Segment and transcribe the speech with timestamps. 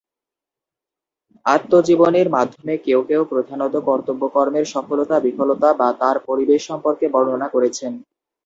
[1.45, 7.91] আত্মজীবনীর মাধ্যমে কেউ কেউ প্রধানত কর্তব্যকর্মের সফলতা, বিফলতা বা তার পরিবেশ সম্পর্কে বর্ণনা করেছেন।